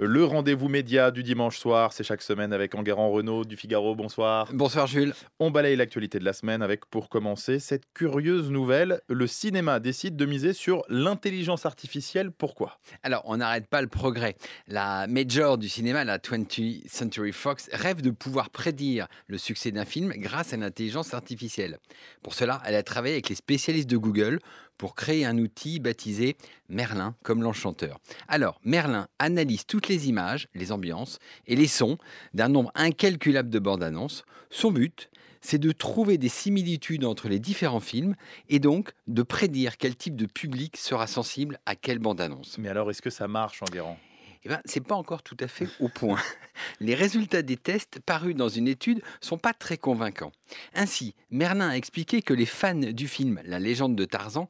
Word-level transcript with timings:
Le 0.00 0.24
rendez-vous 0.24 0.68
média 0.68 1.10
du 1.10 1.24
dimanche 1.24 1.58
soir, 1.58 1.92
c'est 1.92 2.04
chaque 2.04 2.22
semaine 2.22 2.52
avec 2.52 2.72
Enguerrand 2.76 3.10
Renault 3.10 3.44
du 3.44 3.56
Figaro. 3.56 3.96
Bonsoir. 3.96 4.48
Bonsoir 4.52 4.86
Jules. 4.86 5.12
On 5.40 5.50
balaye 5.50 5.74
l'actualité 5.74 6.20
de 6.20 6.24
la 6.24 6.32
semaine 6.32 6.62
avec, 6.62 6.86
pour 6.86 7.08
commencer, 7.08 7.58
cette 7.58 7.82
curieuse 7.94 8.48
nouvelle. 8.48 9.00
Le 9.08 9.26
cinéma 9.26 9.80
décide 9.80 10.14
de 10.14 10.24
miser 10.24 10.52
sur 10.52 10.84
l'intelligence 10.88 11.66
artificielle. 11.66 12.30
Pourquoi? 12.30 12.78
Alors, 13.02 13.22
on 13.24 13.38
n'arrête 13.38 13.66
pas 13.66 13.82
le 13.82 13.88
progrès. 13.88 14.36
La 14.68 15.08
major 15.08 15.58
du 15.58 15.68
cinéma, 15.68 16.04
la 16.04 16.18
20th 16.18 16.86
Century 16.86 17.32
Fox, 17.32 17.68
rêve 17.72 18.00
de 18.00 18.10
pouvoir 18.10 18.50
prédire 18.50 19.08
le 19.26 19.36
succès 19.36 19.72
d'un 19.72 19.84
film 19.84 20.12
grâce 20.12 20.52
à 20.52 20.56
l'intelligence 20.58 21.12
artificielle. 21.12 21.78
Pour 22.22 22.34
cela, 22.34 22.62
elle 22.64 22.76
a 22.76 22.84
travaillé 22.84 23.14
avec 23.14 23.30
les 23.30 23.34
spécialistes 23.34 23.90
de 23.90 23.96
Google 23.96 24.38
pour 24.78 24.94
créer 24.94 25.26
un 25.26 25.36
outil 25.36 25.80
baptisé 25.80 26.36
Merlin 26.68 27.14
comme 27.22 27.42
l'enchanteur. 27.42 27.98
Alors, 28.28 28.60
Merlin 28.64 29.08
analyse 29.18 29.66
toutes 29.66 29.88
les 29.88 30.08
images, 30.08 30.48
les 30.54 30.72
ambiances 30.72 31.18
et 31.46 31.56
les 31.56 31.66
sons 31.66 31.98
d'un 32.32 32.48
nombre 32.48 32.72
incalculable 32.74 33.50
de 33.50 33.58
bandes 33.58 33.82
annonces. 33.82 34.24
Son 34.50 34.70
but, 34.70 35.10
c'est 35.40 35.58
de 35.58 35.72
trouver 35.72 36.18
des 36.18 36.28
similitudes 36.28 37.04
entre 37.04 37.28
les 37.28 37.38
différents 37.38 37.80
films 37.80 38.14
et 38.48 38.58
donc 38.58 38.92
de 39.06 39.22
prédire 39.22 39.76
quel 39.76 39.96
type 39.96 40.16
de 40.16 40.26
public 40.26 40.76
sera 40.76 41.06
sensible 41.06 41.58
à 41.66 41.76
quelle 41.76 41.98
bande 41.98 42.20
annonce. 42.20 42.58
Mais 42.58 42.68
alors, 42.68 42.90
est-ce 42.90 43.02
que 43.02 43.10
ça 43.10 43.28
marche, 43.28 43.62
Enguerrand 43.62 43.98
eh 44.48 44.52
ben, 44.52 44.60
c'est 44.64 44.80
pas 44.80 44.94
encore 44.94 45.22
tout 45.22 45.36
à 45.40 45.46
fait 45.46 45.68
au 45.78 45.90
point. 45.90 46.18
Les 46.80 46.94
résultats 46.94 47.42
des 47.42 47.58
tests 47.58 48.00
parus 48.00 48.34
dans 48.34 48.48
une 48.48 48.66
étude 48.66 49.02
sont 49.20 49.36
pas 49.36 49.52
très 49.52 49.76
convaincants. 49.76 50.32
Ainsi, 50.74 51.14
Merlin 51.30 51.68
a 51.68 51.76
expliqué 51.76 52.22
que 52.22 52.32
les 52.32 52.46
fans 52.46 52.74
du 52.74 53.08
film 53.08 53.42
La 53.44 53.58
légende 53.58 53.94
de 53.94 54.06
Tarzan 54.06 54.48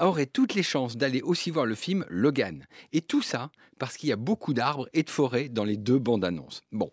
auraient 0.00 0.26
toutes 0.26 0.54
les 0.54 0.64
chances 0.64 0.96
d'aller 0.96 1.22
aussi 1.22 1.52
voir 1.52 1.64
le 1.64 1.76
film 1.76 2.04
Logan. 2.08 2.66
Et 2.92 3.00
tout 3.00 3.22
ça 3.22 3.50
parce 3.78 3.96
qu'il 3.96 4.08
y 4.08 4.12
a 4.12 4.16
beaucoup 4.16 4.52
d'arbres 4.52 4.88
et 4.94 5.04
de 5.04 5.10
forêts 5.10 5.48
dans 5.48 5.64
les 5.64 5.76
deux 5.76 6.00
bandes 6.00 6.24
annonces. 6.24 6.62
Bon, 6.72 6.90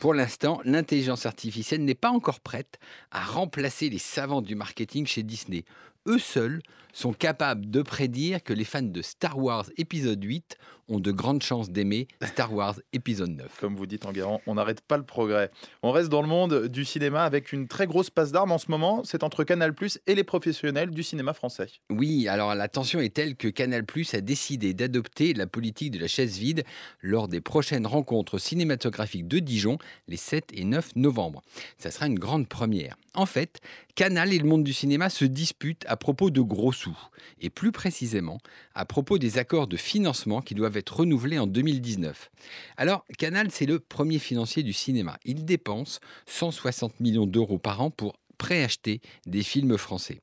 pour 0.00 0.12
l'instant, 0.12 0.60
l'intelligence 0.64 1.24
artificielle 1.24 1.84
n'est 1.84 1.94
pas 1.94 2.10
encore 2.10 2.40
prête 2.40 2.80
à 3.12 3.22
remplacer 3.22 3.88
les 3.90 3.98
savants 3.98 4.42
du 4.42 4.56
marketing 4.56 5.06
chez 5.06 5.22
Disney. 5.22 5.64
Eux 6.06 6.18
seuls 6.18 6.62
sont 6.92 7.12
capables 7.12 7.70
de 7.70 7.80
prédire 7.80 8.42
que 8.42 8.52
les 8.52 8.64
fans 8.64 8.82
de 8.82 9.02
Star 9.02 9.38
Wars 9.38 9.70
épisode 9.76 10.22
8 10.22 10.58
ont 10.88 11.00
de 11.00 11.10
grandes 11.10 11.42
chances 11.42 11.70
d'aimer 11.70 12.08
Star 12.22 12.52
Wars 12.52 12.76
épisode 12.92 13.30
9. 13.30 13.58
Comme 13.60 13.76
vous 13.76 13.86
dites 13.86 14.06
Enguerrand, 14.06 14.40
on 14.46 14.54
n'arrête 14.54 14.80
pas 14.80 14.96
le 14.96 15.04
progrès. 15.04 15.50
On 15.82 15.90
reste 15.90 16.08
dans 16.08 16.22
le 16.22 16.28
monde 16.28 16.68
du 16.68 16.84
cinéma 16.84 17.24
avec 17.24 17.52
une 17.52 17.68
très 17.68 17.86
grosse 17.86 18.10
passe 18.10 18.32
d'armes 18.32 18.52
en 18.52 18.58
ce 18.58 18.70
moment. 18.70 19.02
C'est 19.04 19.22
entre 19.22 19.44
Canal 19.44 19.74
Plus 19.74 20.00
et 20.06 20.14
les 20.14 20.24
professionnels 20.24 20.90
du 20.90 21.02
cinéma 21.02 21.32
français. 21.32 21.68
Oui, 21.90 22.28
alors 22.28 22.54
la 22.54 22.68
tension 22.68 23.00
est 23.00 23.14
telle 23.14 23.36
que 23.36 23.48
Canal 23.48 23.84
Plus 23.84 24.14
a 24.14 24.20
décidé 24.20 24.74
d'adopter 24.74 25.34
la 25.34 25.46
politique 25.46 25.92
de 25.92 25.98
la 25.98 26.08
chaise 26.08 26.36
vide 26.36 26.64
lors 27.00 27.28
des 27.28 27.40
prochaines 27.40 27.86
rencontres 27.86 28.38
cinématographiques 28.38 29.28
de 29.28 29.38
Dijon 29.38 29.78
les 30.08 30.16
7 30.16 30.50
et 30.52 30.64
9 30.64 30.96
novembre. 30.96 31.42
Ça 31.78 31.90
sera 31.90 32.06
une 32.06 32.18
grande 32.18 32.48
première. 32.48 32.96
En 33.14 33.26
fait, 33.26 33.60
Canal 33.94 34.32
et 34.32 34.38
le 34.38 34.48
monde 34.48 34.64
du 34.64 34.72
cinéma 34.72 35.10
se 35.10 35.26
disputent 35.26 35.84
à 35.86 35.96
propos 35.96 36.30
de 36.30 36.40
gros 36.40 36.72
sous, 36.72 36.98
et 37.42 37.50
plus 37.50 37.70
précisément 37.70 38.38
à 38.74 38.86
propos 38.86 39.18
des 39.18 39.36
accords 39.36 39.66
de 39.66 39.76
financement 39.76 40.40
qui 40.40 40.54
doivent 40.54 40.71
être 40.76 41.00
renouvelés 41.00 41.38
en 41.38 41.46
2019. 41.46 42.30
Alors, 42.76 43.04
Canal, 43.18 43.50
c'est 43.50 43.66
le 43.66 43.80
premier 43.80 44.18
financier 44.18 44.62
du 44.62 44.72
cinéma. 44.72 45.18
Il 45.24 45.44
dépense 45.44 46.00
160 46.26 47.00
millions 47.00 47.26
d'euros 47.26 47.58
par 47.58 47.80
an 47.80 47.90
pour 47.90 48.14
préacheter 48.42 49.00
des 49.24 49.44
films 49.44 49.78
français. 49.78 50.20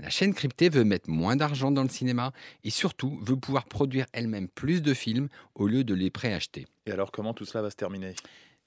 La 0.00 0.10
chaîne 0.10 0.34
cryptée 0.34 0.68
veut 0.68 0.82
mettre 0.82 1.08
moins 1.08 1.36
d'argent 1.36 1.70
dans 1.70 1.84
le 1.84 1.88
cinéma 1.88 2.32
et 2.64 2.70
surtout 2.70 3.20
veut 3.22 3.36
pouvoir 3.36 3.66
produire 3.66 4.06
elle-même 4.12 4.48
plus 4.48 4.82
de 4.82 4.92
films 4.92 5.28
au 5.54 5.68
lieu 5.68 5.84
de 5.84 5.94
les 5.94 6.10
préacheter. 6.10 6.66
Et 6.86 6.90
alors 6.90 7.12
comment 7.12 7.32
tout 7.32 7.44
cela 7.44 7.62
va 7.62 7.70
se 7.70 7.76
terminer? 7.76 8.16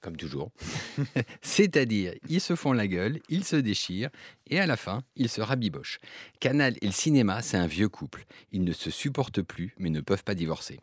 Comme 0.00 0.16
toujours. 0.16 0.52
C'est-à-dire, 1.42 2.14
ils 2.30 2.40
se 2.40 2.56
font 2.56 2.72
la 2.72 2.86
gueule, 2.86 3.20
ils 3.28 3.44
se 3.44 3.56
déchirent, 3.56 4.10
et 4.48 4.58
à 4.58 4.66
la 4.66 4.76
fin, 4.78 5.02
ils 5.16 5.28
se 5.28 5.42
rabibochent. 5.42 5.98
Canal 6.40 6.74
et 6.80 6.86
le 6.86 6.92
cinéma, 6.92 7.42
c'est 7.42 7.58
un 7.58 7.66
vieux 7.66 7.90
couple. 7.90 8.24
Ils 8.52 8.64
ne 8.64 8.72
se 8.72 8.90
supportent 8.90 9.42
plus, 9.42 9.74
mais 9.78 9.90
ne 9.90 10.00
peuvent 10.00 10.24
pas 10.24 10.34
divorcer. 10.34 10.80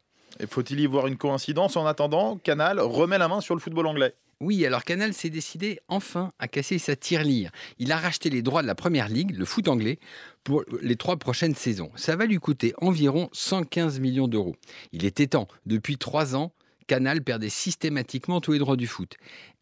Faut-il 0.50 0.80
y 0.80 0.86
voir 0.86 1.08
une 1.08 1.18
coïncidence 1.18 1.78
En 1.78 1.86
attendant, 1.86 2.38
Canal 2.38 2.80
remet 2.80 3.18
la 3.18 3.28
main 3.28 3.42
sur 3.42 3.56
le 3.56 3.62
football 3.62 3.88
anglais? 3.88 4.16
Oui, 4.42 4.66
alors 4.66 4.84
Canal 4.84 5.14
s'est 5.14 5.30
décidé 5.30 5.80
enfin 5.88 6.32
à 6.40 6.48
casser 6.48 6.80
sa 6.80 6.96
tirelire. 6.96 7.52
Il 7.78 7.92
a 7.92 7.98
racheté 7.98 8.32
les 8.32 8.42
droits 8.42 8.64
de 8.64 8.68
la 8.68 8.74
première 8.74 9.08
ligue, 9.08 9.38
le 9.38 9.46
foot 9.46 9.68
anglais, 9.68 10.00
pour 10.44 10.64
les 10.82 10.96
trois 10.96 11.18
prochaines 11.18 11.54
saisons. 11.54 11.92
Ça 11.96 12.16
va 12.16 12.26
lui 12.26 12.38
coûter 12.38 12.74
environ 12.82 13.30
115 13.34 14.00
millions 14.00 14.28
d'euros. 14.28 14.56
Il 14.94 15.06
était 15.06 15.28
temps. 15.28 15.48
Depuis 15.68 15.98
trois 15.98 16.36
ans, 16.36 16.54
Canal 16.92 17.24
perdait 17.24 17.48
systématiquement 17.48 18.42
tous 18.42 18.52
les 18.52 18.60
droits 18.60 18.76
du 18.76 18.86
foot. 18.86 19.16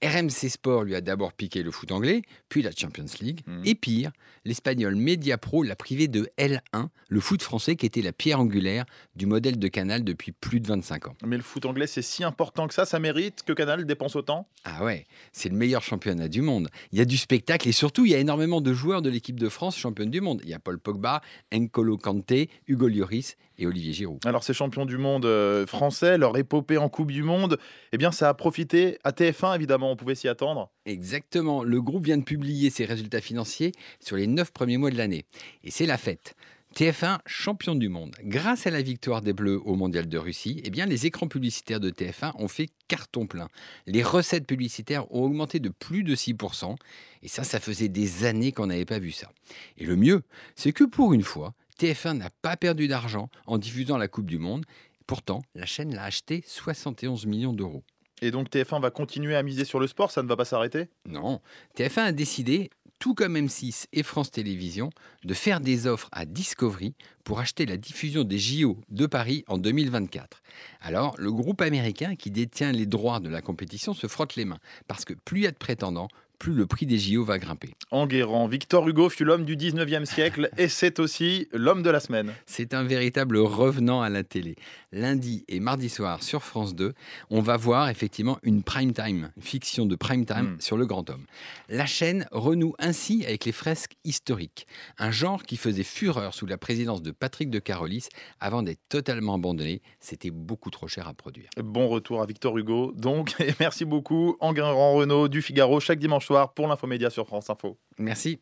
RMC 0.04 0.50
Sport 0.50 0.84
lui 0.84 0.96
a 0.96 1.02
d'abord 1.02 1.32
piqué 1.32 1.62
le 1.62 1.70
foot 1.70 1.92
anglais, 1.92 2.24
puis 2.48 2.64
la 2.64 2.72
Champions 2.72 3.06
League. 3.22 3.42
Mhm. 3.46 3.62
Et 3.66 3.76
pire, 3.76 4.12
l'espagnol 4.46 4.96
Mediapro 4.96 5.62
l'a 5.62 5.76
privé 5.76 6.08
de 6.08 6.28
L1, 6.40 6.88
le 7.08 7.20
foot 7.20 7.44
français 7.44 7.76
qui 7.76 7.86
était 7.86 8.02
la 8.02 8.14
pierre 8.14 8.40
angulaire 8.40 8.86
du 9.16 9.28
modèle 9.28 9.60
de 9.60 9.68
Canal 9.68 10.04
depuis 10.04 10.32
plus 10.32 10.60
de 10.60 10.66
25 10.66 11.10
ans. 11.10 11.16
Mais 11.24 11.38
le 11.38 11.44
foot 11.44 11.68
anglais, 11.68 11.86
c'est 11.86 12.02
si 12.02 12.24
important 12.24 12.68
que 12.68 12.74
ça, 12.74 12.86
ça 12.86 12.98
mérite 12.98 13.44
que 13.44 13.54
Canal 13.54 13.86
dépense 13.86 14.16
autant? 14.16 14.48
Ah 14.64 14.84
ouais, 14.84 15.06
c'est 15.32 15.50
le 15.50 15.56
meilleur 15.56 15.84
championnat 15.84 16.30
du 16.30 16.42
monde. 16.42 16.70
Il 16.92 16.98
y 16.98 17.02
a 17.02 17.06
du 17.06 17.18
spectacle 17.18 17.70
et 17.70 17.74
surtout, 17.74 18.06
il 18.06 18.12
y 18.12 18.16
a 18.16 18.20
énormément 18.20 18.60
de 18.60 18.74
joueurs 18.74 19.04
de 19.04 19.10
l'équipe 19.12 19.40
de 19.40 19.50
France 19.50 19.78
championne 19.78 20.10
du 20.10 20.22
monde. 20.22 20.42
Il 20.44 20.50
y 20.50 20.56
a 20.56 20.60
Paul 20.60 20.80
Pogba, 20.80 21.22
N'Kolo 21.54 21.98
Kanté, 21.98 22.50
Hugo 22.68 22.88
Lloris 22.88 23.36
et 23.60 23.68
Olivier 23.68 23.94
Giroud. 23.94 24.20
Alors 24.26 24.44
ces 24.44 24.54
champions 24.54 24.86
du 24.86 24.98
monde 24.98 25.26
euh, 25.26 25.68
français, 25.68 26.18
leur 26.18 26.38
épopée 26.38 26.78
en 26.78 26.90
Coupe 26.90 27.12
Monde, 27.24 27.60
eh 27.92 27.98
bien 27.98 28.12
ça 28.12 28.30
a 28.30 28.34
profité 28.34 28.98
à 29.04 29.12
TF1 29.12 29.56
évidemment, 29.56 29.92
on 29.92 29.96
pouvait 29.96 30.16
s'y 30.16 30.28
attendre. 30.28 30.72
Exactement, 30.86 31.64
le 31.64 31.82
groupe 31.82 32.06
vient 32.06 32.18
de 32.18 32.24
publier 32.24 32.70
ses 32.70 32.86
résultats 32.86 33.22
financiers 33.22 33.72
sur 34.00 34.16
les 34.16 34.28
neuf 34.28 34.52
premiers 34.52 34.78
mois 34.78 34.92
de 34.92 34.98
l'année. 34.98 35.26
Et 35.64 35.72
c'est 35.72 35.86
la 35.86 35.98
fête. 35.98 36.36
TF1 36.76 37.18
champion 37.26 37.74
du 37.74 37.90
monde. 37.90 38.16
Grâce 38.24 38.68
à 38.68 38.70
la 38.70 38.82
victoire 38.82 39.22
des 39.22 39.34
Bleus 39.34 39.60
au 39.66 39.76
Mondial 39.76 40.08
de 40.08 40.18
Russie, 40.18 40.62
eh 40.64 40.70
bien, 40.70 40.86
les 40.86 41.08
écrans 41.08 41.28
publicitaires 41.28 41.80
de 41.80 41.90
TF1 41.90 42.34
ont 42.36 42.48
fait 42.48 42.70
carton 42.88 43.26
plein. 43.26 43.50
Les 43.88 44.04
recettes 44.04 44.46
publicitaires 44.46 45.12
ont 45.12 45.24
augmenté 45.24 45.60
de 45.60 45.70
plus 45.70 46.04
de 46.04 46.16
6%. 46.16 46.76
Et 47.24 47.28
ça, 47.28 47.44
ça 47.44 47.60
faisait 47.60 47.90
des 47.90 48.24
années 48.24 48.52
qu'on 48.52 48.68
n'avait 48.68 48.86
pas 48.86 49.00
vu 49.00 49.12
ça. 49.12 49.32
Et 49.78 49.86
le 49.86 49.96
mieux, 49.96 50.22
c'est 50.56 50.72
que 50.72 50.84
pour 50.84 51.14
une 51.14 51.24
fois, 51.24 51.54
TF1 51.80 52.18
n'a 52.18 52.30
pas 52.42 52.56
perdu 52.56 52.88
d'argent 52.88 53.30
en 53.48 53.58
diffusant 53.58 53.98
la 53.98 54.08
Coupe 54.08 54.28
du 54.28 54.38
Monde. 54.38 54.66
Pourtant, 55.10 55.42
la 55.56 55.66
chaîne 55.66 55.96
l'a 55.96 56.04
acheté 56.04 56.44
71 56.46 57.26
millions 57.26 57.52
d'euros. 57.52 57.82
Et 58.22 58.30
donc 58.30 58.52
TF1 58.52 58.80
va 58.80 58.92
continuer 58.92 59.36
à 59.36 59.42
miser 59.42 59.66
sur 59.66 59.80
le 59.80 59.88
sport, 59.88 60.12
ça 60.12 60.22
ne 60.22 60.28
va 60.28 60.36
pas 60.36 60.46
s'arrêter? 60.46 60.88
Non, 61.08 61.42
TF1 61.76 62.02
a 62.02 62.12
décidé, 62.12 62.70
tout 63.00 63.16
comme 63.16 63.36
M6 63.36 63.88
et 63.92 64.04
France 64.04 64.30
Télévisions, 64.30 64.92
de 65.24 65.34
faire 65.34 65.62
des 65.62 65.88
offres 65.88 66.10
à 66.12 66.26
Discovery 66.26 66.94
pour 67.24 67.40
acheter 67.40 67.66
la 67.66 67.78
diffusion 67.78 68.24
des 68.24 68.38
JO 68.38 68.78
de 68.90 69.08
Paris 69.08 69.44
en 69.48 69.58
2024. 69.58 70.44
Alors, 70.80 71.16
le 71.18 71.32
groupe 71.32 71.62
américain 71.62 72.16
qui 72.16 72.30
détient 72.30 72.72
les 72.72 72.86
droits 72.86 73.20
de 73.20 73.30
la 73.30 73.42
compétition 73.42 73.96
se 73.96 74.06
frotte 74.06 74.36
les 74.36 74.46
mains, 74.46 74.60
parce 74.88 75.06
que 75.06 75.16
plus 75.16 75.40
il 75.40 75.44
y 75.46 75.48
a 75.48 75.52
de 75.52 75.58
prétendants, 75.58 76.10
plus 76.40 76.54
le 76.54 76.66
prix 76.66 76.86
des 76.86 76.98
JO 76.98 77.24
va 77.26 77.38
grimper. 77.38 77.76
Enguerrand, 77.92 78.48
Victor 78.48 78.88
Hugo 78.88 79.10
fut 79.10 79.26
l'homme 79.26 79.44
du 79.44 79.58
19e 79.58 80.06
siècle 80.06 80.50
et 80.58 80.70
c'est 80.70 81.00
aussi 81.00 81.48
l'homme 81.52 81.84
de 81.84 81.90
la 81.90 82.00
semaine. 82.00 82.34
C'est 82.46 82.74
un 82.74 82.84
véritable 82.84 83.38
revenant 83.38 84.02
à 84.02 84.10
la 84.10 84.24
télé. 84.24 84.56
Lundi 84.92 85.44
et 85.50 85.60
mardi 85.60 85.90
soir 85.90 86.24
sur 86.24 86.44
France 86.44 86.74
2, 86.76 86.94
on 87.30 87.42
va 87.42 87.58
voir 87.58 87.90
effectivement 87.90 88.40
une 88.42 88.64
prime 88.64 88.94
time, 88.94 89.32
fiction 89.40 89.86
de 89.86 89.96
prime 89.96 90.26
time 90.26 90.56
hmm. 90.56 90.62
sur 90.62 90.78
le 90.78 90.86
grand 90.86 91.10
homme. 91.10 91.26
La 91.68 91.86
chaîne 91.86 92.26
renoue 92.32 92.74
ainsi 92.80 93.26
avec 93.26 93.46
les 93.46 93.52
fresques 93.52 93.98
historiques, 94.06 94.66
un 94.98 95.12
genre 95.12 95.44
qui 95.44 95.58
faisait 95.58 95.84
fureur 95.84 96.34
sous 96.34 96.46
la 96.46 96.58
présidence 96.58 97.04
de 97.04 97.12
Patrick 97.12 97.50
de 97.50 97.60
Carolis 97.60 98.08
avant 98.40 98.64
d'être 98.64 98.80
totalement 98.88 99.36
abandonné. 99.36 99.82
C'était 100.00 100.32
beaucoup 100.32 100.70
trop 100.70 100.88
cher 100.88 101.08
à 101.08 101.14
produire. 101.14 101.50
Bon 101.62 101.90
retour 101.90 102.22
à 102.22 102.26
Victor 102.26 102.58
Hugo 102.58 102.94
donc 102.96 103.36
et 103.40 103.54
merci 103.60 103.84
beaucoup 103.84 104.38
Enguerrand 104.40 104.94
Renault 104.94 105.28
du 105.28 105.42
Figaro 105.42 105.80
chaque 105.82 106.00
dimanche 106.00 106.29
pour 106.56 106.68
l'infomédia 106.68 107.10
sur 107.10 107.26
France 107.26 107.50
Info. 107.50 107.78
Merci. 107.98 108.40